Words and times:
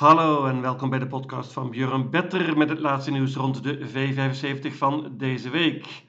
Hallo 0.00 0.46
en 0.46 0.60
welkom 0.60 0.90
bij 0.90 0.98
de 0.98 1.06
podcast 1.06 1.52
van 1.52 1.70
Björn 1.70 2.10
Better 2.10 2.56
met 2.56 2.68
het 2.68 2.78
laatste 2.78 3.10
nieuws 3.10 3.34
rond 3.34 3.62
de 3.62 3.78
V75 3.78 4.76
van 4.76 5.14
deze 5.16 5.50
week. 5.50 6.04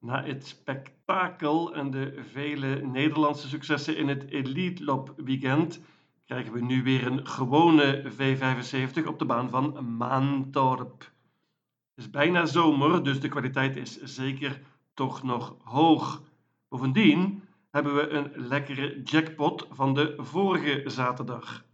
Na 0.00 0.24
het 0.24 0.46
spektakel 0.46 1.74
en 1.74 1.90
de 1.90 2.22
vele 2.32 2.80
Nederlandse 2.86 3.48
successen 3.48 3.96
in 3.96 4.08
het 4.08 4.30
Elite 4.30 4.84
Lop 4.84 5.12
weekend 5.16 5.80
krijgen 6.26 6.52
we 6.52 6.60
nu 6.60 6.82
weer 6.82 7.06
een 7.06 7.26
gewone 7.26 8.02
V75 8.12 9.06
op 9.06 9.18
de 9.18 9.24
baan 9.24 9.50
van 9.50 9.96
Maantorp. 9.96 11.00
Het 11.94 12.04
is 12.04 12.10
bijna 12.10 12.46
zomer, 12.46 13.04
dus 13.04 13.20
de 13.20 13.28
kwaliteit 13.28 13.76
is 13.76 14.02
zeker 14.02 14.60
toch 14.94 15.22
nog 15.22 15.56
hoog. 15.64 16.22
Bovendien 16.68 17.42
hebben 17.70 17.94
we 17.94 18.08
een 18.08 18.32
lekkere 18.34 19.02
jackpot 19.02 19.66
van 19.70 19.94
de 19.94 20.14
vorige 20.18 20.82
zaterdag. 20.86 21.64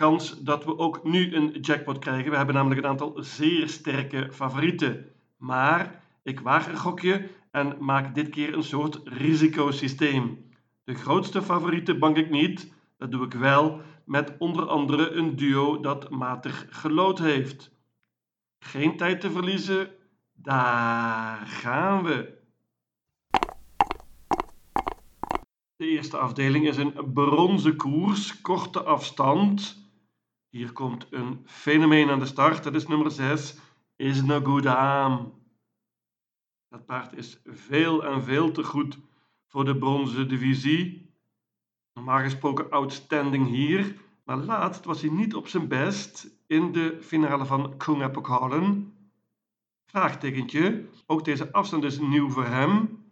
Kans 0.00 0.40
dat 0.42 0.64
we 0.64 0.78
ook 0.78 1.04
nu 1.04 1.34
een 1.34 1.50
jackpot 1.60 1.98
krijgen. 1.98 2.30
We 2.30 2.36
hebben 2.36 2.54
namelijk 2.54 2.80
een 2.80 2.88
aantal 2.88 3.16
zeer 3.16 3.68
sterke 3.68 4.28
favorieten. 4.32 5.06
Maar 5.36 6.02
ik 6.22 6.40
waag 6.40 6.68
een 6.68 6.76
gokje 6.76 7.28
en 7.50 7.76
maak 7.80 8.14
dit 8.14 8.28
keer 8.28 8.54
een 8.54 8.62
soort 8.62 9.00
risicosysteem. 9.04 10.50
De 10.84 10.94
grootste 10.94 11.42
favorieten 11.42 11.98
bank 11.98 12.16
ik 12.16 12.30
niet. 12.30 12.72
Dat 12.98 13.10
doe 13.10 13.24
ik 13.24 13.32
wel 13.32 13.80
met 14.04 14.36
onder 14.38 14.66
andere 14.66 15.10
een 15.10 15.36
duo 15.36 15.80
dat 15.80 16.10
matig 16.10 16.66
gelood 16.70 17.18
heeft. 17.18 17.70
Geen 18.58 18.96
tijd 18.96 19.20
te 19.20 19.30
verliezen. 19.30 19.90
Daar 20.32 21.46
gaan 21.46 22.04
we. 22.04 22.38
De 25.76 25.86
eerste 25.86 26.16
afdeling 26.16 26.68
is 26.68 26.76
een 26.76 27.12
bronzen 27.12 27.76
koers, 27.76 28.40
korte 28.40 28.82
afstand. 28.82 29.88
Hier 30.50 30.72
komt 30.72 31.06
een 31.10 31.42
fenomeen 31.44 32.10
aan 32.10 32.18
de 32.18 32.26
start. 32.26 32.62
Dat 32.62 32.74
is 32.74 32.86
nummer 32.86 33.10
6, 33.10 33.56
Is 33.96 34.22
No 34.22 34.40
Good 34.40 34.66
Am. 34.66 35.34
Dat 36.68 36.86
paard 36.86 37.12
is 37.12 37.40
veel 37.44 38.04
en 38.04 38.22
veel 38.22 38.50
te 38.50 38.64
goed 38.64 38.98
voor 39.46 39.64
de 39.64 39.78
bronzen 39.78 40.28
divisie. 40.28 41.14
Normaal 41.94 42.18
gesproken 42.18 42.70
outstanding 42.70 43.46
hier, 43.48 43.96
maar 44.24 44.36
laatst 44.36 44.84
was 44.84 45.00
hij 45.00 45.10
niet 45.10 45.34
op 45.34 45.48
zijn 45.48 45.68
best 45.68 46.30
in 46.46 46.72
de 46.72 46.98
finale 47.00 47.46
van 47.46 47.76
Kunga 47.76 48.08
Pokalen. 48.08 48.94
Vraagtekentje, 49.86 50.88
ook 51.06 51.24
deze 51.24 51.52
afstand 51.52 51.84
is 51.84 51.98
nieuw 51.98 52.30
voor 52.30 52.46
hem. 52.46 53.04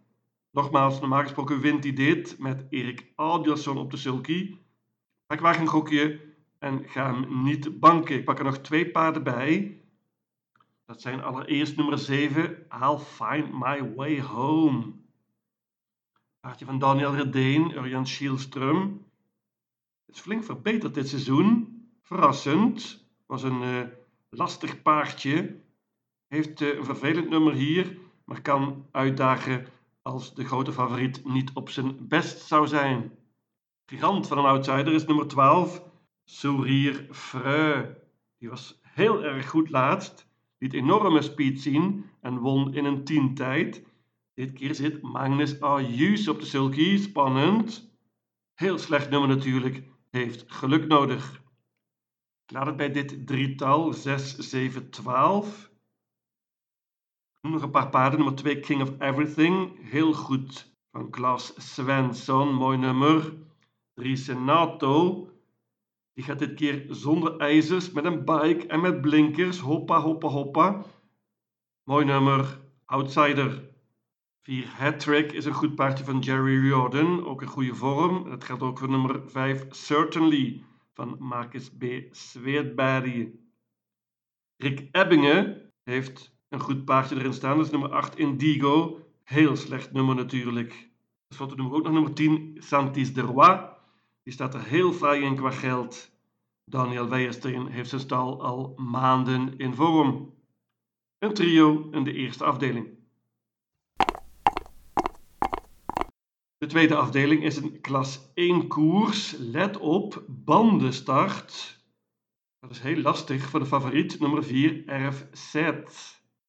Nogmaals, 0.51 0.99
normaal 0.99 1.21
gesproken 1.21 1.59
wint 1.59 1.83
hij 1.83 1.93
dit 1.93 2.39
met 2.39 2.65
Erik 2.69 3.11
Aldiasson 3.15 3.77
op 3.77 3.91
de 3.91 3.97
sulky. 3.97 4.57
Maar 5.27 5.37
ik 5.37 5.43
waag 5.43 5.59
een 5.59 5.67
gokje 5.67 6.28
en 6.59 6.89
ga 6.89 7.13
hem 7.13 7.43
niet 7.43 7.79
banken. 7.79 8.15
Ik 8.15 8.25
pak 8.25 8.37
er 8.37 8.43
nog 8.43 8.57
twee 8.57 8.91
paarden 8.91 9.23
bij. 9.23 9.81
Dat 10.85 11.01
zijn 11.01 11.23
allereerst 11.23 11.75
nummer 11.75 11.97
7, 11.97 12.65
I'll 12.81 12.97
Find 12.97 13.51
My 13.51 13.93
Way 13.95 14.21
Home. 14.21 14.93
Paardje 16.39 16.65
van 16.65 16.79
Daniel 16.79 17.15
Redeen, 17.15 17.71
Urjan 17.71 18.07
Schielström. 18.07 19.07
Het 20.05 20.15
is 20.15 20.21
flink 20.21 20.43
verbeterd 20.43 20.93
dit 20.93 21.07
seizoen. 21.07 21.77
Verrassend. 22.01 23.07
Was 23.25 23.43
een 23.43 23.61
uh, 23.61 23.81
lastig 24.29 24.81
paardje. 24.81 25.61
Heeft 26.27 26.61
uh, 26.61 26.77
een 26.77 26.85
vervelend 26.85 27.29
nummer 27.29 27.53
hier, 27.53 27.97
maar 28.25 28.41
kan 28.41 28.87
uitdagen 28.91 29.67
als 30.01 30.33
de 30.33 30.45
grote 30.45 30.71
favoriet 30.71 31.25
niet 31.25 31.51
op 31.53 31.69
zijn 31.69 32.07
best 32.07 32.39
zou 32.47 32.67
zijn. 32.67 33.11
Gigant 33.85 34.27
van 34.27 34.37
een 34.37 34.45
outsider 34.45 34.93
is 34.93 35.05
nummer 35.05 35.27
12, 35.27 35.88
Sourier 36.29 37.07
Freu. 37.11 37.95
Die 38.37 38.49
was 38.49 38.79
heel 38.81 39.23
erg 39.23 39.49
goed 39.49 39.69
laatst, 39.69 40.27
liet 40.57 40.73
enorme 40.73 41.21
speed 41.21 41.61
zien 41.61 42.05
en 42.21 42.37
won 42.37 42.73
in 42.73 42.85
een 42.85 43.03
tientijd. 43.03 43.83
Dit 44.33 44.53
keer 44.53 44.75
zit 44.75 45.01
Magnus 45.01 45.61
Ayus 45.61 46.27
op 46.27 46.39
de 46.39 46.45
sulky, 46.45 46.97
spannend. 46.97 47.91
Heel 48.53 48.77
slecht 48.77 49.09
nummer 49.09 49.29
natuurlijk, 49.29 49.83
heeft 50.09 50.43
geluk 50.47 50.87
nodig. 50.87 51.41
Ik 52.45 52.51
laat 52.51 52.65
het 52.65 52.77
bij 52.77 52.91
dit 52.91 53.27
drietal 53.27 53.93
6, 53.93 54.37
7, 54.37 54.89
12 54.89 55.69
nog 57.41 57.61
een 57.61 57.71
paar 57.71 57.89
paarden. 57.89 58.19
Nummer 58.19 58.37
2 58.37 58.59
King 58.59 58.81
of 58.81 58.99
Everything. 58.99 59.89
Heel 59.89 60.13
goed 60.13 60.73
van 60.91 61.09
Klaas 61.09 61.73
Svensson. 61.73 62.53
Mooi 62.53 62.77
nummer. 62.77 63.33
3 63.93 64.15
Senato. 64.15 65.28
Die 66.19 66.27
gaat 66.27 66.39
dit 66.39 66.53
keer 66.53 66.85
zonder 66.89 67.37
ijzers, 67.37 67.91
met 67.91 68.05
een 68.05 68.25
bike 68.25 68.67
en 68.67 68.81
met 68.81 69.01
blinkers. 69.01 69.59
Hoppa, 69.59 69.99
hoppa, 69.99 70.27
hoppa. 70.27 70.85
Mooi 71.83 72.05
nummer. 72.05 72.59
Outsider. 72.85 73.69
4 74.41 74.67
Hattrick 74.67 75.31
is 75.31 75.45
een 75.45 75.53
goed 75.53 75.75
paardje 75.75 76.03
van 76.03 76.19
Jerry 76.19 76.59
Riordan. 76.59 77.25
Ook 77.25 77.41
een 77.41 77.47
goede 77.47 77.75
vorm. 77.75 78.29
Dat 78.29 78.43
geldt 78.43 78.63
ook 78.63 78.77
voor 78.79 78.89
nummer 78.89 79.21
5 79.29 79.65
Certainly 79.69 80.63
van 80.93 81.15
Marcus 81.19 81.69
B. 81.69 81.83
Sweetberry. 82.11 83.31
Rick 84.57 84.87
Ebbingen 84.91 85.71
heeft 85.83 86.35
een 86.49 86.59
goed 86.59 86.85
paardje 86.85 87.15
erin 87.15 87.33
staan. 87.33 87.57
Dat 87.57 87.65
is 87.65 87.71
nummer 87.71 87.91
8 87.91 88.17
Indigo. 88.17 88.99
Heel 89.23 89.55
slecht 89.55 89.91
nummer 89.91 90.15
natuurlijk. 90.15 90.89
Tenslotte 91.27 91.55
we 91.55 91.75
ook 91.75 91.83
nog 91.83 91.93
nummer 91.93 92.13
10 92.13 92.55
Santis 92.57 93.13
de 93.13 93.21
Roi. 93.21 93.77
Die 94.29 94.37
staat 94.37 94.53
er 94.53 94.63
heel 94.63 94.93
fraai 94.93 95.23
in 95.23 95.35
qua 95.35 95.51
geld. 95.51 96.11
Daniel 96.65 97.09
Weijersteen 97.09 97.67
heeft 97.67 97.89
zijn 97.89 98.01
stal 98.01 98.43
al 98.43 98.73
maanden 98.77 99.57
in 99.57 99.73
vorm. 99.73 100.33
Een 101.17 101.33
trio 101.33 101.89
in 101.91 102.03
de 102.03 102.13
eerste 102.13 102.43
afdeling. 102.43 102.87
De 106.57 106.65
tweede 106.67 106.95
afdeling 106.95 107.43
is 107.43 107.57
een 107.57 107.81
klas 107.81 108.31
1 108.33 108.67
koers. 108.67 109.35
Let 109.37 109.77
op, 109.77 110.23
bandenstart. 110.27 111.83
Dat 112.59 112.71
is 112.71 112.79
heel 112.79 113.01
lastig 113.01 113.49
voor 113.49 113.59
de 113.59 113.65
favoriet 113.65 114.19
nummer 114.19 114.43
4 114.43 114.83
RFZ. 114.85 115.71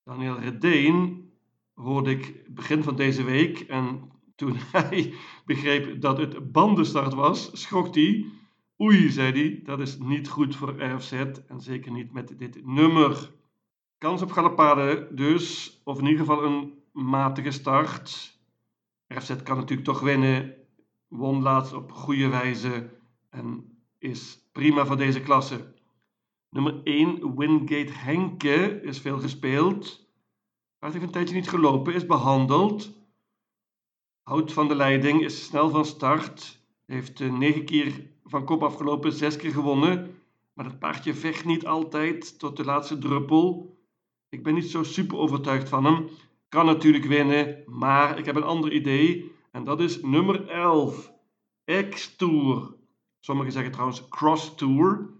Daniel 0.04 0.38
Redeen 0.38 1.30
hoorde 1.74 2.10
ik 2.10 2.54
begin 2.54 2.82
van 2.82 2.96
deze 2.96 3.22
week 3.22 3.60
en 3.60 4.10
toen 4.40 4.56
hij 4.72 5.14
begreep 5.44 6.00
dat 6.00 6.18
het 6.18 6.52
bandenstart 6.52 7.14
was, 7.14 7.50
schrok 7.52 7.94
hij. 7.94 8.26
Oei, 8.80 9.10
zei 9.10 9.32
hij, 9.32 9.60
dat 9.64 9.80
is 9.80 9.98
niet 9.98 10.28
goed 10.28 10.56
voor 10.56 10.82
RFZ 10.82 11.12
en 11.12 11.60
zeker 11.60 11.92
niet 11.92 12.12
met 12.12 12.38
dit 12.38 12.66
nummer. 12.66 13.32
Kans 13.98 14.22
op 14.22 14.30
galopade 14.30 15.08
dus, 15.10 15.80
of 15.84 15.98
in 15.98 16.06
ieder 16.06 16.26
geval 16.26 16.44
een 16.44 16.72
matige 16.92 17.50
start. 17.50 18.38
RFZ 19.06 19.42
kan 19.42 19.56
natuurlijk 19.56 19.88
toch 19.88 20.00
winnen, 20.00 20.54
won 21.08 21.42
laatst 21.42 21.72
op 21.72 21.92
goede 21.92 22.28
wijze 22.28 22.90
en 23.30 23.78
is 23.98 24.48
prima 24.52 24.86
voor 24.86 24.96
deze 24.96 25.20
klasse. 25.20 25.74
Nummer 26.50 26.80
1, 26.84 27.36
Wingate 27.36 27.92
Henke, 27.92 28.80
is 28.82 29.00
veel 29.00 29.18
gespeeld. 29.18 30.08
Hij 30.78 30.90
heeft 30.90 31.04
een 31.04 31.10
tijdje 31.10 31.34
niet 31.34 31.48
gelopen, 31.48 31.94
is 31.94 32.06
behandeld. 32.06 32.99
Houdt 34.22 34.52
van 34.52 34.68
de 34.68 34.74
leiding, 34.74 35.22
is 35.22 35.44
snel 35.44 35.70
van 35.70 35.84
start. 35.84 36.60
Heeft 36.86 37.20
uh, 37.20 37.32
negen 37.32 37.64
keer 37.64 38.06
van 38.24 38.44
kop 38.44 38.62
afgelopen, 38.62 39.12
zes 39.12 39.36
keer 39.36 39.52
gewonnen. 39.52 40.14
Maar 40.52 40.64
het 40.64 40.78
paardje 40.78 41.14
vecht 41.14 41.44
niet 41.44 41.66
altijd 41.66 42.38
tot 42.38 42.56
de 42.56 42.64
laatste 42.64 42.98
druppel. 42.98 43.78
Ik 44.28 44.42
ben 44.42 44.54
niet 44.54 44.70
zo 44.70 44.82
super 44.82 45.18
overtuigd 45.18 45.68
van 45.68 45.84
hem. 45.84 46.08
Kan 46.48 46.66
natuurlijk 46.66 47.04
winnen, 47.04 47.62
maar 47.66 48.18
ik 48.18 48.24
heb 48.24 48.36
een 48.36 48.42
ander 48.42 48.72
idee. 48.72 49.32
En 49.50 49.64
dat 49.64 49.80
is 49.80 50.02
nummer 50.02 50.48
11. 50.48 51.12
X-Tour. 51.90 52.74
Sommigen 53.20 53.52
zeggen 53.52 53.72
trouwens 53.72 54.08
Cross 54.08 54.54
Tour. 54.54 55.10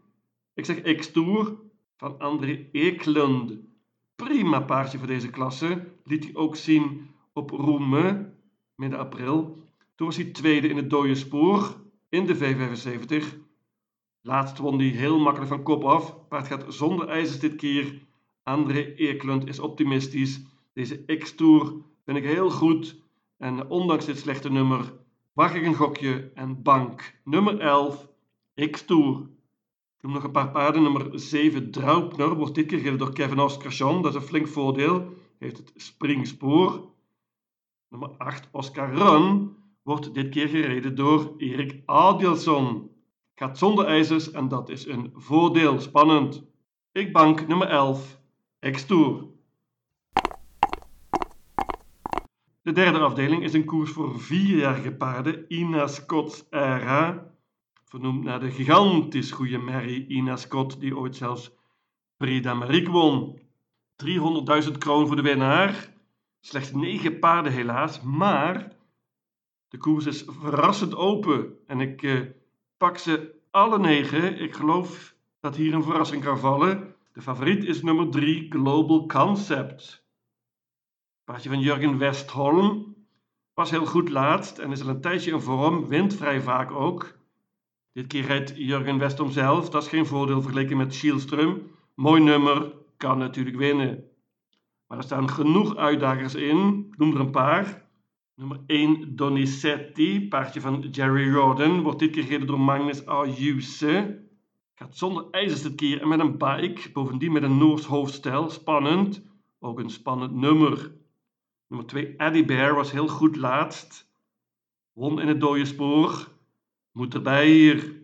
Ik 0.55 0.64
zeg 0.64 0.96
X-Tour 0.96 1.56
van 1.96 2.19
André 2.19 2.69
Eklund. 2.73 3.53
Prima 4.17 4.61
paardje 4.61 4.99
voor 4.99 5.06
deze 5.06 5.31
klasse. 5.31 5.87
Liet 6.05 6.25
hij 6.25 6.35
ook 6.35 6.56
zien 6.56 7.11
op 7.32 7.50
Roeme, 7.50 8.32
midden 8.81 8.99
april. 8.99 9.62
Toen 9.94 10.06
was 10.06 10.17
hij 10.17 10.25
tweede 10.25 10.69
in 10.69 10.77
het 10.77 10.91
dode 10.91 11.15
spoor 11.15 11.77
in 12.09 12.27
de 12.27 12.37
V75. 12.37 13.25
Laatst 14.21 14.59
won 14.59 14.79
hij 14.79 14.88
heel 14.88 15.19
makkelijk 15.19 15.50
van 15.50 15.62
kop 15.62 15.85
af. 15.85 16.29
Paard 16.29 16.47
gaat 16.47 16.65
zonder 16.69 17.09
ijzers 17.09 17.38
dit 17.38 17.56
keer. 17.56 18.06
André 18.43 18.81
Eklund 18.81 19.47
is 19.47 19.59
optimistisch. 19.59 20.41
Deze 20.73 21.05
X-Tour 21.19 21.75
vind 22.05 22.17
ik 22.17 22.25
heel 22.25 22.50
goed. 22.50 23.03
En 23.38 23.69
ondanks 23.69 24.05
dit 24.05 24.19
slechte 24.19 24.50
nummer, 24.50 24.93
wacht 25.32 25.55
ik 25.55 25.65
een 25.65 25.75
gokje 25.75 26.31
en 26.35 26.62
bank. 26.62 27.15
Nummer 27.25 27.59
11, 27.59 28.09
X-Tour. 28.71 29.21
Ik 29.97 30.03
noem 30.03 30.12
nog 30.12 30.25
een 30.25 30.31
paar 30.31 30.50
paarden. 30.50 30.82
Nummer 30.82 31.11
7, 31.12 31.71
Draupner, 31.71 32.35
wordt 32.35 32.55
dit 32.55 32.67
keer 32.67 32.79
gereden 32.79 32.99
door 32.99 33.12
Kevin 33.12 33.38
Oscarsson. 33.41 34.03
Dat 34.03 34.15
is 34.15 34.21
een 34.21 34.29
flink 34.29 34.49
voordeel. 34.49 35.15
Heeft 35.38 35.56
het 35.56 35.73
springspoor. 35.77 36.88
Nummer 37.91 38.11
8, 38.19 38.49
Oscar 38.53 38.95
Run, 38.95 39.57
wordt 39.83 40.15
dit 40.15 40.29
keer 40.29 40.49
gereden 40.49 40.95
door 40.95 41.35
Erik 41.37 41.83
Adielson. 41.87 42.91
Gaat 43.35 43.59
zonder 43.59 43.87
ijzers 43.87 44.31
en 44.31 44.49
dat 44.49 44.69
is 44.69 44.87
een 44.87 45.13
voordeel. 45.15 45.81
Spannend. 45.81 46.45
Ik 46.93 47.13
bank 47.13 47.47
nummer 47.47 47.69
11. 47.69 48.21
X-Tour. 48.71 49.27
De 52.63 52.73
derde 52.73 52.99
afdeling 52.99 53.43
is 53.43 53.53
een 53.53 53.65
koers 53.65 53.91
voor 53.91 54.21
vierjarige 54.21 54.93
paarden, 54.93 55.45
Ina 55.49 55.87
Scott's 55.87 56.47
Era. 56.51 57.35
Vernoemd 57.85 58.25
naar 58.25 58.41
de 58.41 58.51
gigantisch 58.51 59.31
goede 59.31 59.59
Mary 59.59 60.05
Ina 60.09 60.37
Scott, 60.37 60.81
die 60.81 60.97
ooit 60.97 61.17
zelfs 61.17 61.51
Prix 62.17 62.87
won. 62.89 63.41
300.000 64.05 64.79
kroon 64.79 65.07
voor 65.07 65.17
de 65.17 65.23
winnaar. 65.23 65.99
Slechts 66.41 66.73
9 66.73 67.19
paarden 67.19 67.53
helaas, 67.53 68.01
maar 68.01 68.73
de 69.69 69.79
koers 69.79 70.07
is 70.07 70.25
verrassend 70.27 70.95
open. 70.95 71.57
En 71.67 71.81
ik 71.81 72.03
eh, 72.03 72.21
pak 72.77 72.99
ze 72.99 73.35
alle 73.51 73.79
9. 73.79 74.39
Ik 74.39 74.55
geloof 74.55 75.15
dat 75.41 75.57
hier 75.57 75.75
een 75.75 75.83
verrassing 75.83 76.25
kan 76.25 76.39
vallen. 76.39 76.95
De 77.13 77.23
favoriet 77.23 77.65
is 77.65 77.83
nummer 77.83 78.11
3, 78.11 78.51
Global 78.51 79.07
Concept. 79.07 80.05
Paardje 81.25 81.49
van 81.49 81.61
Jurgen 81.61 81.99
Westholm. 81.99 82.95
Was 83.55 83.71
heel 83.71 83.87
goed 83.87 84.09
laatst 84.09 84.59
en 84.59 84.71
is 84.71 84.83
al 84.83 84.89
een 84.89 85.01
tijdje 85.01 85.31
in 85.31 85.41
vorm, 85.41 85.89
wint 85.89 86.15
vrij 86.15 86.41
vaak 86.41 86.71
ook. 86.71 87.19
Dit 87.93 88.07
keer 88.07 88.27
rijdt 88.27 88.53
Jurgen 88.57 88.99
Westholm 88.99 89.31
zelf, 89.31 89.71
dat 89.71 89.83
is 89.83 89.89
geen 89.89 90.07
voordeel 90.07 90.43
vergeleken 90.43 90.77
met 90.77 90.95
Schielström. 90.95 91.63
Mooi 91.95 92.23
nummer, 92.23 92.73
kan 92.97 93.19
natuurlijk 93.19 93.57
winnen. 93.57 94.10
Maar 94.91 94.99
er 94.99 95.05
staan 95.05 95.31
genoeg 95.31 95.77
uitdagers 95.77 96.35
in, 96.35 96.87
ik 96.91 96.99
noem 96.99 97.15
er 97.15 97.21
een 97.21 97.31
paar. 97.31 97.89
Nummer 98.35 98.61
1 98.67 99.17
Donizetti, 99.17 100.29
paardje 100.29 100.61
van 100.61 100.81
Jerry 100.91 101.33
Rodden, 101.33 101.83
wordt 101.83 101.99
dit 101.99 102.15
gereden 102.15 102.47
door 102.47 102.61
Magnus 102.61 103.07
Ayuse. 103.07 104.25
Gaat 104.75 104.97
zonder 104.97 105.27
ijzers 105.31 105.63
dit 105.63 105.75
keer 105.75 106.01
en 106.01 106.09
met 106.09 106.21
een 106.21 106.39
bike, 106.39 106.91
bovendien 106.93 107.33
met 107.33 107.43
een 107.43 107.59
Noors 107.59 107.85
hoofdstijl, 107.85 108.51
spannend. 108.51 109.23
Ook 109.59 109.79
een 109.79 109.91
spannend 109.91 110.35
nummer. 110.35 110.93
Nummer 111.69 111.87
2 111.87 112.17
Eddie 112.17 112.45
Bear 112.45 112.75
was 112.75 112.93
heel 112.93 113.09
goed 113.09 113.37
laatst. 113.37 114.11
Won 114.93 115.21
in 115.21 115.29
het 115.29 115.41
dode 115.41 115.65
spoor. 115.65 116.29
Moet 116.93 117.15
erbij 117.15 117.47
hier. 117.47 118.03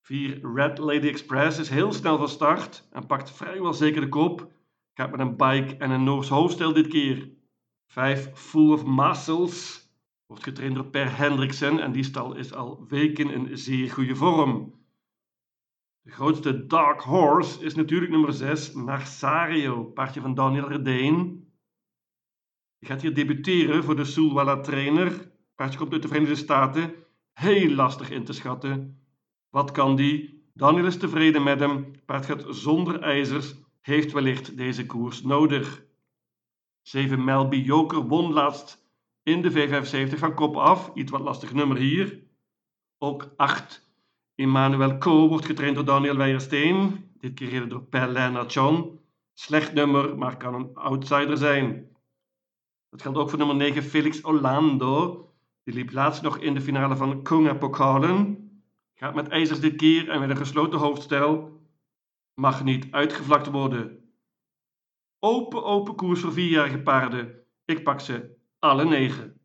4 0.00 0.54
Red 0.54 0.78
Lady 0.78 1.08
Express 1.08 1.58
is 1.58 1.68
heel 1.68 1.92
snel 1.92 2.18
van 2.18 2.28
start 2.28 2.88
en 2.90 3.06
pakt 3.06 3.30
vrijwel 3.30 3.74
zeker 3.74 4.00
de 4.00 4.08
kop. 4.08 4.58
Gaat 5.00 5.10
met 5.10 5.20
een 5.20 5.36
bike 5.36 5.76
en 5.76 5.90
een 5.90 6.04
Noors 6.04 6.28
hoofdstel 6.28 6.72
dit 6.72 6.86
keer. 6.86 7.30
5 7.86 8.30
Full 8.34 8.72
of 8.72 8.84
Muscles 8.84 9.88
wordt 10.26 10.42
getraind 10.42 10.74
door 10.74 10.86
Per 10.86 11.16
Hendriksen 11.16 11.78
en 11.78 11.92
die 11.92 12.02
stal 12.02 12.34
is 12.34 12.52
al 12.52 12.84
weken 12.88 13.30
in 13.30 13.58
zeer 13.58 13.90
goede 13.90 14.16
vorm. 14.16 14.74
De 16.00 16.10
grootste 16.10 16.66
Dark 16.66 17.00
Horse 17.00 17.64
is 17.64 17.74
natuurlijk 17.74 18.10
nummer 18.10 18.32
6 18.32 18.74
Narsario, 18.74 19.84
paardje 19.84 20.20
van 20.20 20.34
Daniel 20.34 20.68
Redeen. 20.68 21.48
Die 22.78 22.88
gaat 22.88 23.02
hier 23.02 23.14
debuteren 23.14 23.84
voor 23.84 23.96
de 23.96 24.04
Sulwala 24.04 24.60
trainer. 24.60 25.32
Paardje 25.54 25.78
komt 25.78 25.92
uit 25.92 26.02
de 26.02 26.08
Verenigde 26.08 26.36
Staten. 26.36 26.94
Heel 27.32 27.70
lastig 27.70 28.10
in 28.10 28.24
te 28.24 28.32
schatten. 28.32 29.02
Wat 29.48 29.70
kan 29.70 29.96
die? 29.96 30.48
Daniel 30.54 30.86
is 30.86 30.98
tevreden 30.98 31.42
met 31.42 31.60
hem. 31.60 31.90
Paard 32.04 32.26
gaat 32.26 32.44
zonder 32.48 33.00
ijzers. 33.00 33.68
Heeft 33.80 34.12
wellicht 34.12 34.56
deze 34.56 34.86
koers 34.86 35.22
nodig. 35.22 35.82
7 36.82 37.24
Melby 37.24 37.56
Joker 37.56 38.06
won 38.06 38.32
laatst 38.32 38.88
in 39.22 39.42
de 39.42 39.50
V75 39.50 40.18
van 40.18 40.34
kop 40.34 40.56
af. 40.56 40.90
Iets 40.94 41.10
wat 41.10 41.20
lastig 41.20 41.52
nummer 41.52 41.76
hier. 41.76 42.22
Ook 42.98 43.32
8 43.36 43.88
Emmanuel 44.34 44.98
Co 44.98 45.28
wordt 45.28 45.46
getraind 45.46 45.74
door 45.74 45.84
Daniel 45.84 46.16
Weijersteen. 46.16 47.10
Dit 47.18 47.34
keer 47.34 47.46
gereden 47.46 47.68
door 47.68 47.82
Per 47.82 48.08
Lennart 48.08 48.52
John. 48.52 48.98
Slecht 49.34 49.72
nummer, 49.72 50.18
maar 50.18 50.36
kan 50.36 50.54
een 50.54 50.74
outsider 50.74 51.36
zijn. 51.36 51.88
Dat 52.90 53.02
geldt 53.02 53.18
ook 53.18 53.28
voor 53.28 53.38
nummer 53.38 53.56
9 53.56 53.82
Felix 53.82 54.24
Orlando. 54.24 55.24
Die 55.64 55.74
liep 55.74 55.92
laatst 55.92 56.22
nog 56.22 56.38
in 56.38 56.54
de 56.54 56.60
finale 56.60 56.96
van 56.96 57.22
Kunga 57.22 57.54
Pokalen. 57.54 58.38
Gaat 58.94 59.14
met 59.14 59.28
ijzers 59.28 59.60
dit 59.60 59.76
keer 59.76 60.08
en 60.08 60.20
met 60.20 60.30
een 60.30 60.36
gesloten 60.36 60.78
hoofdstel. 60.78 61.59
Mag 62.40 62.64
niet 62.64 62.86
uitgevlakt 62.90 63.50
worden. 63.50 64.12
Open, 65.18 65.64
open 65.64 65.94
koers 65.94 66.20
voor 66.20 66.32
vierjarige 66.32 66.78
paarden. 66.78 67.44
Ik 67.64 67.84
pak 67.84 68.00
ze 68.00 68.36
alle 68.58 68.84
negen. 68.84 69.40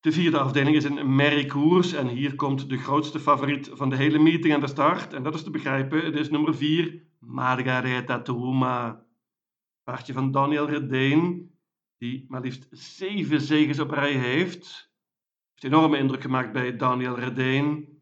De 0.00 0.12
vierde 0.12 0.38
afdeling 0.38 0.76
is 0.76 0.84
een 0.84 1.14
merriekoers 1.14 1.92
en 1.92 2.08
hier 2.08 2.34
komt 2.34 2.68
de 2.68 2.78
grootste 2.78 3.20
favoriet 3.20 3.70
van 3.72 3.90
de 3.90 3.96
hele 3.96 4.18
meeting 4.18 4.54
aan 4.54 4.60
de 4.60 4.66
start. 4.66 5.12
En 5.12 5.22
dat 5.22 5.34
is 5.34 5.42
te 5.42 5.50
begrijpen, 5.50 6.04
het 6.04 6.16
is 6.16 6.30
nummer 6.30 6.54
4, 6.54 7.02
Margareta 7.18 8.22
Tuma. 8.22 9.04
Paardje 9.82 10.12
van 10.12 10.30
Daniel 10.30 10.68
Redeen, 10.68 11.50
die 11.98 12.24
maar 12.28 12.40
liefst 12.40 12.66
zeven 12.70 13.40
zegens 13.40 13.78
op 13.78 13.90
rij 13.90 14.12
heeft. 14.12 14.92
Heeft 15.50 15.74
enorme 15.74 15.98
indruk 15.98 16.22
gemaakt 16.22 16.52
bij 16.52 16.76
Daniel 16.76 17.18
Redeen. 17.18 17.97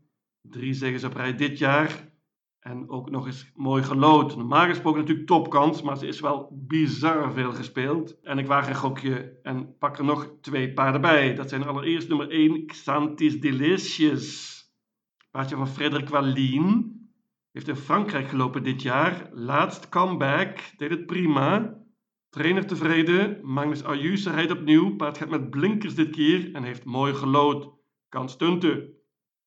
Drie 0.51 0.75
zegens 0.75 1.05
op 1.05 1.15
rij 1.15 1.35
dit 1.35 1.59
jaar. 1.59 2.15
En 2.61 2.89
ook 2.89 3.11
nog 3.11 3.27
eens 3.27 3.51
mooi 3.55 3.83
gelood. 3.83 4.37
Normaal 4.37 4.67
gesproken 4.67 5.01
natuurlijk 5.01 5.27
topkans, 5.27 5.83
maar 5.83 5.99
ze 5.99 6.07
is 6.07 6.21
wel 6.21 6.49
bizar 6.53 7.33
veel 7.33 7.53
gespeeld. 7.53 8.21
En 8.23 8.39
ik 8.39 8.47
waag 8.47 8.69
een 8.69 8.75
gokje 8.75 9.39
en 9.43 9.77
pak 9.79 9.99
er 9.99 10.05
nog 10.05 10.31
twee 10.41 10.73
paarden 10.73 11.01
bij. 11.01 11.35
Dat 11.35 11.49
zijn 11.49 11.65
allereerst 11.65 12.09
nummer 12.09 12.31
1, 12.31 12.67
Xantis 12.67 13.41
Delicious. 13.41 14.55
Paardje 15.31 15.57
van 15.57 15.69
Frederik 15.69 16.09
Wallien. 16.09 16.95
Heeft 17.53 17.69
in 17.69 17.77
Frankrijk 17.77 18.29
gelopen 18.29 18.63
dit 18.63 18.83
jaar. 18.83 19.29
Laatst 19.33 19.89
comeback, 19.89 20.59
deed 20.77 20.91
het 20.91 21.07
prima. 21.07 21.77
Trainer 22.31 22.67
tevreden, 22.67 23.39
Magnus 23.43 23.85
Ayuse 23.85 24.31
rijdt 24.31 24.53
opnieuw. 24.53 24.97
Paard 24.97 25.19
gaat 25.19 25.29
met 25.29 25.51
blinkers 25.51 25.95
dit 25.95 26.11
keer 26.11 26.55
en 26.55 26.63
heeft 26.63 26.85
mooi 26.85 27.15
gelood. 27.15 27.71
Kan 28.09 28.29
stunten. 28.29 28.95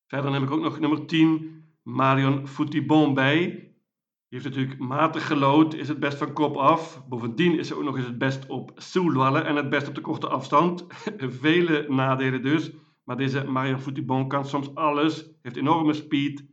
Verder 0.10 0.34
heb 0.34 0.44
ik 0.44 0.52
ook 0.52 0.62
nog 0.62 0.80
nummer 0.80 1.06
10, 1.06 1.64
Marion 1.84 2.48
Foutibon 2.48 3.14
bij. 3.14 3.48
Die 3.48 4.40
heeft 4.40 4.44
natuurlijk 4.44 4.80
matig 4.80 5.28
gelood, 5.28 5.74
is 5.74 5.88
het 5.88 6.00
best 6.00 6.18
van 6.18 6.34
kop 6.34 6.56
af. 6.56 7.08
Bovendien 7.08 7.58
is 7.58 7.68
ze 7.68 7.76
ook 7.76 7.84
nog 7.84 7.98
eens 7.98 8.06
het 8.06 8.18
best 8.18 8.48
op 8.48 8.72
Soulwalle 8.76 9.40
en 9.40 9.56
het 9.56 9.70
best 9.70 9.88
op 9.88 9.96
de 9.96 10.02
korte 10.02 10.28
afstand. 10.28 10.86
Vele 11.42 11.86
nadelen 11.90 12.42
dus. 12.42 12.72
Maar 13.04 13.18
deze 13.18 13.44
Marion 13.44 13.80
Foutibon 13.80 14.28
kan 14.28 14.46
soms 14.46 14.76
alles, 14.76 15.30
heeft 15.42 15.58
enorme 15.58 15.94
speed. 15.94 16.46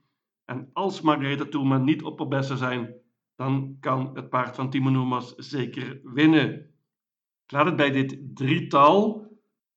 En 0.45 0.71
als 0.73 1.01
Margaretha 1.01 1.45
Toelman 1.45 1.85
niet 1.85 2.03
op 2.03 2.19
haar 2.19 2.29
beste 2.29 2.57
zijn, 2.57 2.95
dan 3.37 3.77
kan 3.81 4.11
het 4.15 4.29
paard 4.29 4.57
van 4.57 4.71
Timo 4.71 4.91
Noemas 4.91 5.35
zeker 5.35 6.01
winnen. 6.03 6.55
Ik 7.45 7.53
laat 7.53 7.67
het 7.67 7.77
bij 7.77 7.91
dit 7.91 8.19
drietal. 8.35 9.25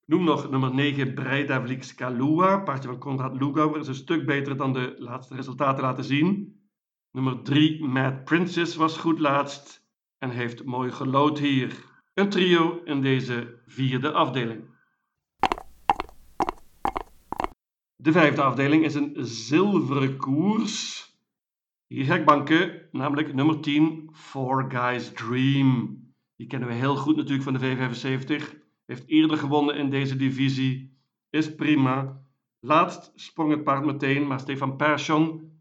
Noem 0.09 0.23
nog 0.23 0.49
nummer 0.49 0.73
9 0.73 1.13
Breidavlik 1.13 1.93
Kalua, 1.95 2.57
paardje 2.57 2.87
van 2.87 2.99
Konrad 2.99 3.41
Lugauer, 3.41 3.79
is 3.79 3.87
een 3.87 3.95
stuk 3.95 4.25
beter 4.25 4.57
dan 4.57 4.73
de 4.73 4.95
laatste 4.97 5.35
resultaten 5.35 5.83
laten 5.83 6.03
zien. 6.03 6.59
Nummer 7.11 7.41
3 7.41 7.83
Mad 7.85 8.23
Princess 8.23 8.75
was 8.75 8.97
goed 8.97 9.19
laatst 9.19 9.87
en 10.17 10.29
heeft 10.29 10.63
mooi 10.63 10.91
gelood 10.91 11.39
hier. 11.39 11.75
Een 12.13 12.29
trio 12.29 12.81
in 12.83 13.01
deze 13.01 13.61
vierde 13.65 14.11
afdeling. 14.11 14.63
De 17.95 18.11
vijfde 18.11 18.41
afdeling 18.41 18.85
is 18.85 18.95
een 18.95 19.15
zilveren 19.17 20.17
koers. 20.17 21.07
Hier 21.87 22.05
ga 22.05 22.15
ik 22.15 22.25
banken, 22.25 22.87
namelijk 22.91 23.33
nummer 23.33 23.59
10 23.59 24.09
Four 24.13 24.71
Guys 24.71 25.11
Dream. 25.11 25.99
Die 26.35 26.47
kennen 26.47 26.67
we 26.67 26.75
heel 26.75 26.95
goed 26.95 27.15
natuurlijk 27.15 27.43
van 27.43 27.53
de 27.53 27.59
V75 27.59 28.67
heeft 28.89 29.07
eerder 29.07 29.37
gewonnen 29.37 29.75
in 29.75 29.89
deze 29.89 30.15
divisie, 30.15 30.97
is 31.29 31.55
prima. 31.55 32.23
Laatst 32.59 33.11
sprong 33.15 33.51
het 33.51 33.63
paard 33.63 33.85
meteen, 33.85 34.27
maar 34.27 34.39
Stefan 34.39 34.75
Persson 34.75 35.51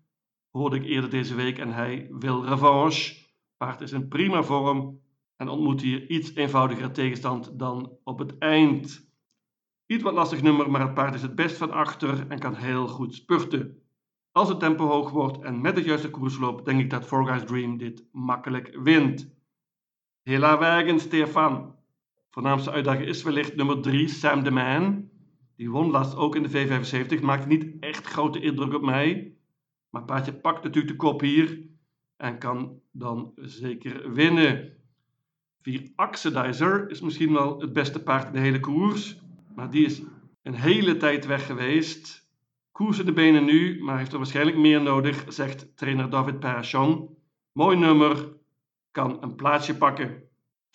hoorde 0.51 0.77
ik 0.77 0.85
eerder 0.85 1.11
deze 1.11 1.35
week 1.35 1.59
en 1.59 1.73
hij 1.73 2.07
wil 2.11 2.45
revanche. 2.45 3.27
Paard 3.57 3.81
is 3.81 3.93
in 3.93 4.09
prima 4.09 4.43
vorm 4.43 5.01
en 5.37 5.49
ontmoet 5.49 5.81
hier 5.81 6.11
iets 6.11 6.35
eenvoudigere 6.35 6.91
tegenstand 6.91 7.59
dan 7.59 7.99
op 8.05 8.19
het 8.19 8.39
eind. 8.39 9.11
Iets 9.87 10.03
wat 10.03 10.15
lastig 10.15 10.43
nummer, 10.43 10.71
maar 10.71 10.81
het 10.81 10.95
paard 10.95 11.15
is 11.15 11.23
het 11.23 11.35
best 11.35 11.57
van 11.57 11.71
achter 11.71 12.29
en 12.29 12.39
kan 12.39 12.55
heel 12.55 12.89
goed 12.89 13.15
spurten. 13.15 13.83
Als 14.33 14.49
het 14.49 14.61
tempo 14.61 14.87
hoog 14.87 15.11
wordt 15.11 15.43
en 15.43 15.61
met 15.61 15.77
het 15.77 15.85
juiste 15.85 16.11
koersloop, 16.11 16.65
denk 16.65 16.81
ik 16.81 16.91
dat 16.91 17.07
Four 17.07 17.27
Guys 17.27 17.45
Dream 17.45 17.77
dit 17.77 18.09
makkelijk 18.13 18.79
wint. 18.83 19.35
Hela 20.23 20.59
wagen, 20.59 21.01
Stefan. 21.01 21.78
Voornaamste 22.31 22.71
uitdager 22.71 23.09
is 23.09 23.23
wellicht 23.23 23.57
nummer 23.57 23.81
3, 23.81 24.09
Sam 24.09 24.43
the 24.43 24.51
Man. 24.51 25.11
Die 25.57 25.71
won 25.71 25.91
laatst 25.91 26.17
ook 26.17 26.37
in 26.37 26.43
de 26.43 26.51
V75. 26.51 27.23
Maakte 27.23 27.49
niet 27.49 27.67
echt 27.81 28.07
grote 28.07 28.41
indruk 28.41 28.75
op 28.75 28.83
mij. 28.83 29.33
Maar 29.91 30.05
paardje 30.05 30.33
pakt 30.33 30.63
natuurlijk 30.63 30.93
de 30.93 30.99
kop 30.99 31.21
hier. 31.21 31.67
En 32.17 32.39
kan 32.39 32.81
dan 32.93 33.33
zeker 33.37 34.13
winnen. 34.13 34.73
4 35.63 35.93
Oxidizer 35.97 36.91
is 36.91 37.01
misschien 37.01 37.33
wel 37.33 37.61
het 37.61 37.73
beste 37.73 38.03
paard 38.03 38.27
in 38.27 38.33
de 38.33 38.39
hele 38.39 38.61
koers. 38.61 39.21
Maar 39.55 39.71
die 39.71 39.85
is 39.85 40.03
een 40.43 40.55
hele 40.55 40.97
tijd 40.97 41.27
weg 41.27 41.47
geweest. 41.47 42.27
Koersen 42.73 43.07
de 43.07 43.13
benen 43.13 43.45
nu, 43.45 43.83
maar 43.83 43.99
heeft 43.99 44.13
er 44.13 44.19
waarschijnlijk 44.19 44.57
meer 44.57 44.83
nodig, 44.83 45.25
zegt 45.29 45.77
trainer 45.77 46.11
David 46.11 46.39
Perchon. 46.39 47.17
Mooi 47.53 47.77
nummer, 47.77 48.37
kan 48.91 49.23
een 49.23 49.35
plaatsje 49.35 49.77
pakken. 49.77 50.28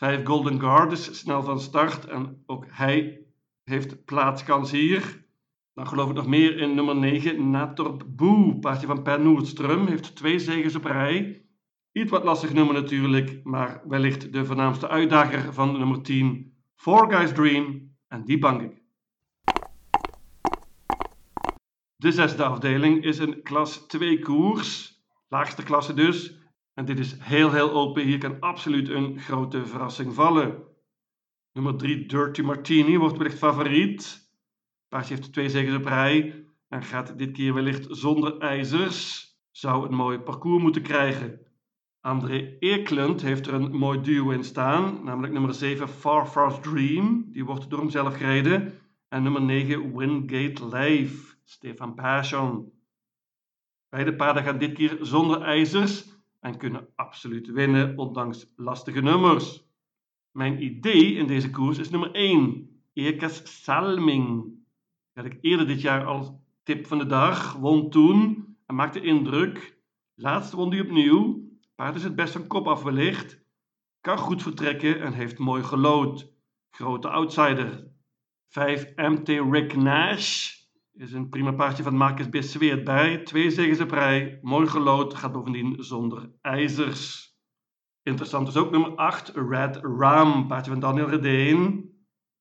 Vijf 0.04 0.26
Golden 0.26 0.60
Guard 0.60 0.92
is 0.92 1.20
snel 1.20 1.44
van 1.44 1.60
start 1.60 2.06
en 2.06 2.44
ook 2.46 2.66
hij 2.70 3.26
heeft 3.64 4.06
plaatskans 4.06 4.72
hier. 4.72 5.26
Dan 5.74 5.88
geloof 5.88 6.10
ik 6.10 6.16
nog 6.16 6.28
meer 6.28 6.58
in 6.58 6.76
nummer 6.76 6.96
9, 6.96 7.50
Natorp 7.50 8.04
Boe, 8.08 8.60
paardje 8.60 8.88
van 8.88 9.04
Per 9.04 9.20
Noordström, 9.20 9.88
heeft 9.88 10.16
twee 10.16 10.40
zegens 10.40 10.76
op 10.76 10.86
rij. 10.86 11.46
Iets 11.92 12.12
wat 12.12 12.24
lastig 12.24 12.54
nummer 12.54 12.74
natuurlijk, 12.74 13.40
maar 13.44 13.82
wellicht 13.88 14.34
de 14.34 14.46
voornaamste 14.46 14.88
uitdager 14.88 15.54
van 15.54 15.78
nummer 15.78 16.02
10, 16.02 16.54
Four 16.76 17.14
Guys 17.14 17.34
Dream, 17.34 17.96
en 18.08 18.26
die 18.26 18.40
bank 18.40 18.62
ik. 18.62 18.82
De 21.96 22.12
zesde 22.12 22.44
afdeling 22.44 23.04
is 23.04 23.18
een 23.18 23.42
klas 23.42 23.78
2 23.88 24.20
koers, 24.20 25.00
laagste 25.28 25.64
klasse 25.64 25.94
dus. 25.94 26.42
En 26.74 26.86
dit 26.86 27.00
is 27.00 27.16
heel 27.20 27.52
heel 27.52 27.72
open, 27.72 28.04
hier 28.04 28.18
kan 28.18 28.40
absoluut 28.40 28.90
een 28.90 29.20
grote 29.20 29.66
verrassing 29.66 30.14
vallen. 30.14 30.64
Nummer 31.52 31.76
3 31.76 32.06
Dirty 32.06 32.42
Martini 32.42 32.98
wordt 32.98 33.18
wellicht 33.18 33.38
favoriet. 33.38 34.32
Paardje 34.88 35.16
heeft 35.16 35.34
twee 35.34 35.50
zegens 35.50 35.76
op 35.76 35.86
rij 35.86 36.46
en 36.68 36.84
gaat 36.84 37.18
dit 37.18 37.32
keer 37.32 37.54
wellicht 37.54 37.88
zonder 37.90 38.38
ijzers. 38.38 39.28
Zou 39.52 39.88
een 39.88 39.96
mooi 39.96 40.20
parcours 40.20 40.64
moeten 40.64 40.82
krijgen. 40.82 41.40
André 42.02 42.58
Eklund 42.60 43.22
heeft 43.22 43.48
er 43.48 43.54
een 43.54 43.76
mooi 43.76 44.02
duo 44.02 44.30
in 44.30 44.44
staan, 44.44 45.04
namelijk 45.04 45.34
nummer 45.34 45.54
7 45.54 45.88
Far 45.88 46.28
Fast 46.28 46.64
Dream, 46.64 47.26
die 47.32 47.46
wordt 47.46 47.70
door 47.70 47.80
hem 47.80 47.90
zelf 47.90 48.18
gereden. 48.18 48.80
En 49.08 49.24
nummer 49.24 49.42
9 49.42 49.98
Wingate 49.98 50.68
Live, 50.68 51.36
Stefan 51.44 51.94
Passion. 51.94 52.72
Beide 53.90 54.16
paarden 54.16 54.44
gaan 54.44 54.58
dit 54.58 54.74
keer 54.74 54.98
zonder 55.02 55.42
ijzers 55.42 56.14
en 56.44 56.58
kunnen 56.58 56.88
absoluut 56.96 57.48
winnen, 57.48 57.98
ondanks 57.98 58.54
lastige 58.56 59.02
nummers. 59.02 59.64
Mijn 60.32 60.64
idee 60.64 61.14
in 61.14 61.28
deze 61.28 61.50
koers 61.50 61.78
is 61.78 61.90
nummer 61.90 62.12
1, 62.12 62.70
Ekas 62.94 63.64
Salming. 63.64 64.44
Dat 65.14 65.24
had 65.24 65.34
ik 65.34 65.38
eerder 65.42 65.68
dit 65.68 65.82
jaar 65.82 66.06
als 66.06 66.32
tip 66.64 66.88
van 66.88 66.98
de 66.98 67.06
dag, 67.06 67.54
won 67.54 67.90
toen 67.90 68.46
en 68.66 68.76
maakte 68.76 69.02
indruk. 69.02 69.78
Laatst 70.16 70.54
won 70.54 70.72
hij 70.72 70.82
opnieuw. 70.82 71.52
Paard 71.76 71.96
is 71.96 72.04
het 72.04 72.16
best 72.16 72.34
van 72.34 72.48
kop 72.48 72.68
af 72.68 72.84
wellicht. 72.84 73.42
Kan 74.02 74.18
goed 74.18 74.42
vertrekken 74.42 75.02
en 75.02 75.14
heeft 75.14 75.38
mooi 75.38 75.64
gelood. 75.64 76.32
Grote 76.70 77.10
outsider. 77.10 77.88
5 78.48 78.96
MT 78.96 79.28
Rick 79.28 79.76
Nash 79.76 80.63
is 80.94 81.14
een 81.14 81.30
prima 81.30 81.52
paardje 81.52 81.84
van 81.84 81.98
Marcus 81.98 82.30
Besweert 82.30 82.84
bij. 82.84 83.18
Twee 83.18 83.52
zegens 83.52 83.80
op 83.80 83.92
rij. 83.92 84.40
Mooi 84.42 84.68
gelood. 84.68 85.14
Gaat 85.14 85.32
bovendien 85.32 85.84
zonder 85.84 86.32
ijzers. 86.42 87.34
Interessant 88.04 88.48
is 88.48 88.58
ook 88.58 88.72
nummer 88.72 88.96
8 88.96 89.32
Red 89.36 89.80
Ram. 89.82 90.48
Paardje 90.48 90.72
van 90.72 90.80
Daniel 90.80 91.10
Redeen. 91.10 91.92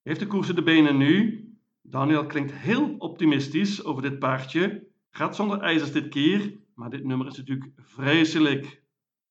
Heeft 0.03 0.21
de 0.21 0.27
koers 0.27 0.49
de 0.49 0.63
benen 0.63 0.97
nu. 0.97 1.47
Daniel 1.83 2.27
klinkt 2.27 2.53
heel 2.53 2.95
optimistisch 2.99 3.85
over 3.85 4.03
dit 4.03 4.19
paardje. 4.19 4.87
Gaat 5.11 5.37
zonder 5.37 5.61
ijzers 5.61 5.93
dit 5.93 6.09
keer. 6.09 6.61
Maar 6.75 6.91
dit 6.91 7.05
nummer 7.05 7.27
is 7.27 7.37
natuurlijk 7.37 7.71
vreselijk. 7.77 8.83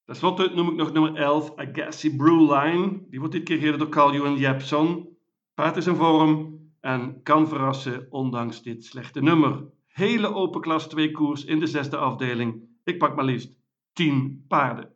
Ten 0.04 0.16
slotte 0.16 0.50
noem 0.54 0.68
ik 0.68 0.76
nog 0.76 0.92
nummer 0.92 1.14
11, 1.14 1.56
Agassi 1.56 2.16
Brewline. 2.16 3.04
Die 3.08 3.18
wordt 3.18 3.34
dit 3.34 3.44
keer 3.44 3.58
gereden 3.58 3.78
door 3.78 3.88
Carl 3.88 4.14
Johan 4.14 4.36
Jepson. 4.36 5.08
Paard 5.54 5.76
is 5.76 5.86
in 5.86 5.94
vorm 5.94 6.60
en 6.82 7.22
kan 7.22 7.48
verrassen 7.48 8.06
ondanks 8.10 8.62
dit 8.62 8.84
slechte 8.84 9.20
nummer. 9.20 9.64
Hele 9.86 10.34
open 10.34 10.60
klas 10.60 10.88
2 10.88 11.10
koers 11.10 11.44
in 11.44 11.58
de 11.58 11.66
zesde 11.66 11.96
afdeling. 11.96 12.62
Ik 12.84 12.98
pak 12.98 13.16
maar 13.16 13.24
liefst 13.24 13.58
10 13.92 14.44
paarden. 14.48 14.92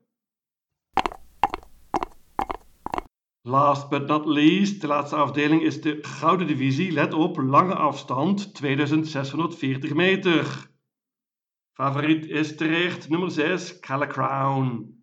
Last 3.41 3.89
but 3.89 4.07
not 4.07 4.27
least, 4.27 4.81
de 4.81 4.87
laatste 4.87 5.17
afdeling 5.17 5.63
is 5.63 5.81
de 5.81 5.99
Gouden 6.01 6.47
Divisie. 6.47 6.93
Let 6.93 7.13
op, 7.13 7.37
lange 7.37 7.75
afstand, 7.75 8.55
2640 8.55 9.95
meter. 9.95 10.71
Favoriet 11.73 12.27
is 12.27 12.57
terecht 12.57 13.09
nummer 13.09 13.31
6, 13.31 13.81
Cala 13.81 14.07
Crown. 14.07 14.95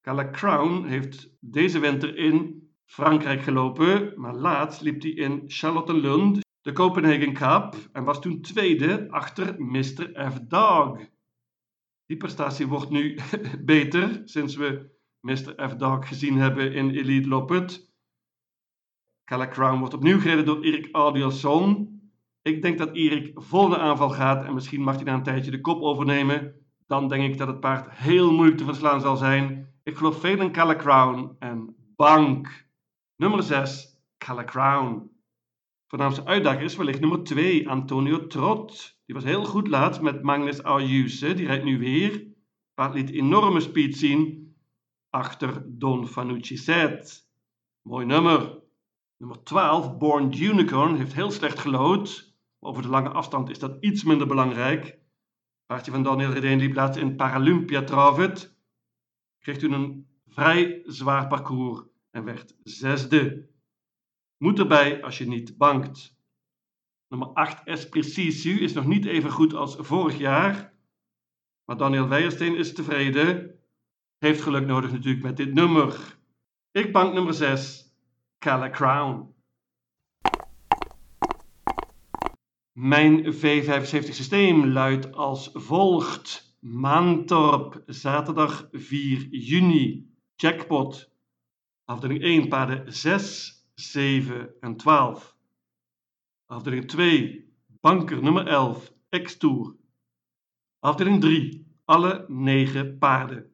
Cala 0.00 0.30
Crown 0.30 0.84
heeft 0.84 1.36
deze 1.40 1.78
winter 1.78 2.16
in 2.16 2.69
Frankrijk 2.90 3.42
gelopen, 3.42 4.12
maar 4.16 4.34
laatst 4.34 4.80
liep 4.80 5.02
hij 5.02 5.10
in 5.10 5.42
Charlottenlund, 5.46 6.40
de 6.60 6.72
Copenhagen 6.72 7.32
Cup, 7.32 7.74
en 7.92 8.04
was 8.04 8.20
toen 8.20 8.40
tweede 8.40 9.06
achter 9.10 9.62
Mr. 9.62 10.30
F. 10.32 10.40
Dog. 10.48 10.98
Die 12.06 12.16
prestatie 12.16 12.66
wordt 12.66 12.90
nu 12.90 13.18
beter 13.64 14.22
sinds 14.24 14.56
we 14.56 14.90
Mr. 15.20 15.68
F. 15.68 15.76
Dog 15.76 16.08
gezien 16.08 16.36
hebben 16.36 16.72
in 16.72 16.90
Elite 16.90 17.28
Loppet. 17.28 17.92
Cala 19.24 19.48
Crown 19.48 19.78
wordt 19.78 19.94
opnieuw 19.94 20.20
gereden 20.20 20.44
door 20.44 20.62
Erik 20.62 20.88
Adielson. 20.92 22.00
Ik 22.42 22.62
denk 22.62 22.78
dat 22.78 22.94
Erik 22.96 23.30
vol 23.34 23.68
de 23.68 23.78
aanval 23.78 24.10
gaat 24.10 24.44
en 24.44 24.54
misschien 24.54 24.82
mag 24.82 24.94
hij 24.94 25.04
na 25.04 25.14
een 25.14 25.22
tijdje 25.22 25.50
de 25.50 25.60
kop 25.60 25.82
overnemen. 25.82 26.54
Dan 26.86 27.08
denk 27.08 27.32
ik 27.32 27.38
dat 27.38 27.48
het 27.48 27.60
paard 27.60 27.90
heel 27.90 28.32
moeilijk 28.32 28.58
te 28.58 28.64
verslaan 28.64 29.00
zal 29.00 29.16
zijn. 29.16 29.74
Ik 29.82 29.96
geloof 29.96 30.20
veel 30.20 30.40
in 30.40 30.52
Cala 30.52 30.76
Crown 30.76 31.36
en 31.38 31.74
bank. 31.96 32.68
Nummer 33.20 33.42
6, 33.42 34.00
Cala 34.18 34.44
Crown. 34.44 35.10
Voornaamste 35.86 36.24
uitdager 36.24 36.62
is 36.62 36.76
wellicht 36.76 37.00
nummer 37.00 37.22
2, 37.22 37.68
Antonio 37.68 38.26
Trot. 38.26 38.98
Die 39.06 39.14
was 39.14 39.24
heel 39.24 39.44
goed 39.44 39.68
laat 39.68 40.00
met 40.00 40.22
Magnus 40.22 40.62
Ayuse. 40.62 41.34
Die 41.34 41.46
rijdt 41.46 41.64
nu 41.64 41.78
weer. 41.78 42.26
Paard 42.74 42.94
liet 42.94 43.10
enorme 43.10 43.60
speed 43.60 43.96
zien 43.96 44.54
achter 45.10 45.64
Don 45.66 46.06
Fanucci 46.06 46.56
Set. 46.56 47.30
Mooi 47.82 48.06
nummer. 48.06 48.62
Nummer 49.16 49.42
12, 49.42 49.98
Born 49.98 50.42
Unicorn, 50.42 50.96
heeft 50.96 51.14
heel 51.14 51.30
slecht 51.30 51.58
gelood. 51.58 52.34
Over 52.58 52.82
de 52.82 52.88
lange 52.88 53.10
afstand 53.10 53.50
is 53.50 53.58
dat 53.58 53.76
iets 53.80 54.04
minder 54.04 54.26
belangrijk. 54.26 54.98
Paardje 55.66 55.90
van 55.90 56.02
Daniel 56.02 56.32
Redeen 56.32 56.58
liep 56.58 56.74
laatst 56.74 57.00
in 57.00 57.16
Paralympia 57.16 57.82
Travet. 57.82 58.56
Kreeg 59.38 59.58
toen 59.58 59.72
een 59.72 60.06
vrij 60.26 60.82
zwaar 60.84 61.26
parcours 61.26 61.89
en 62.10 62.24
werd 62.24 62.56
zesde. 62.62 63.48
Moet 64.36 64.58
erbij 64.58 65.02
als 65.02 65.18
je 65.18 65.26
niet 65.26 65.56
bankt. 65.56 66.18
Nummer 67.08 67.28
8, 67.28 67.64
Espricisu, 67.64 68.60
is 68.60 68.72
nog 68.72 68.86
niet 68.86 69.04
even 69.04 69.30
goed 69.30 69.54
als 69.54 69.76
vorig 69.78 70.18
jaar. 70.18 70.74
Maar 71.64 71.76
Daniel 71.76 72.08
Weijersteen 72.08 72.56
is 72.56 72.74
tevreden. 72.74 73.58
Heeft 74.18 74.42
geluk 74.42 74.66
nodig 74.66 74.92
natuurlijk 74.92 75.22
met 75.22 75.36
dit 75.36 75.54
nummer. 75.54 76.18
Ik 76.70 76.92
bank 76.92 77.14
nummer 77.14 77.34
6, 77.34 77.94
Cala 78.38 78.70
Crown. 78.70 79.34
Mijn 82.72 83.34
V75 83.34 84.12
systeem 84.12 84.66
luidt 84.66 85.12
als 85.12 85.50
volgt. 85.52 86.56
Maantorp, 86.60 87.82
zaterdag 87.86 88.68
4 88.72 89.28
juni. 89.30 90.14
Jackpot. 90.34 91.09
Afdeling 91.90 92.22
1, 92.22 92.48
paarden 92.48 92.92
6, 92.92 93.64
7 93.74 94.54
en 94.60 94.76
12. 94.76 95.36
Afdeling 96.46 96.88
2, 96.88 97.44
banker 97.80 98.22
nummer 98.22 98.46
11, 98.46 98.92
X-Tour. 99.10 99.76
Afdeling 100.78 101.20
3, 101.20 101.66
alle 101.84 102.24
9 102.28 102.98
paarden. 102.98 103.44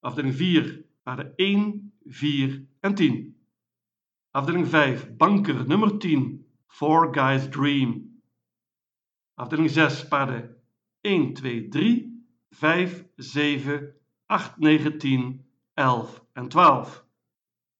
Afdeling 0.00 0.34
4, 0.34 0.84
paarden 1.02 1.32
1, 1.36 1.92
4 2.04 2.66
en 2.80 2.94
10. 2.94 3.36
Afdeling 4.30 4.66
5, 4.66 5.16
banker 5.16 5.66
nummer 5.66 5.98
10, 5.98 6.46
Four 6.66 7.12
Guys 7.12 7.48
Dream. 7.48 8.20
Afdeling 9.34 9.70
6, 9.70 10.08
paarden 10.08 10.56
1, 11.00 11.34
2, 11.34 11.68
3, 11.68 12.24
5, 12.50 13.04
7, 13.16 13.94
8, 14.26 14.58
9, 14.58 14.96
10, 14.96 15.46
11 15.74 16.20
en 16.32 16.48
12. 16.48 17.03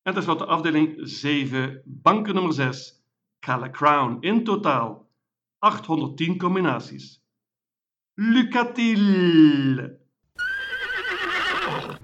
En 0.04 0.12
tenslotte 0.12 0.44
afdeling 0.46 1.08
7, 1.08 1.82
banken 1.84 2.34
nummer 2.34 2.52
6, 2.52 3.04
Cala 3.40 3.70
Crown. 3.70 4.20
In 4.20 4.44
totaal 4.44 5.11
810 5.58 6.37
combinaties. 6.37 7.23
Lucatil! 8.14 10.03